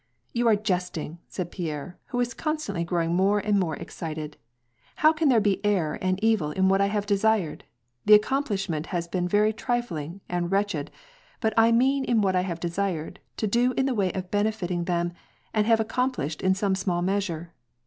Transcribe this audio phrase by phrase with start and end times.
[0.19, 4.35] *' You are jesting," said Pierre, who was constantly growing more and more excited,"
[5.03, 7.65] how can there be error and evil in what I have desired—
[8.07, 10.89] the accomplishment has been very trifling and wretched;
[11.39, 14.85] but I mean in what I have desired to do in the way of benefiting
[14.85, 15.13] them,
[15.53, 17.53] and have accomplished in some small measure